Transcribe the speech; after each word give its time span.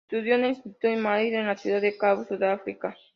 Estudió 0.09 0.33
en 0.33 0.45
el 0.45 0.49
Instituto 0.49 0.87
Maitland 0.99 1.47
en 1.47 1.57
Ciudad 1.59 1.79
de 1.79 1.95
Cabo, 1.95 2.23
Sudáfrica. 2.25 2.97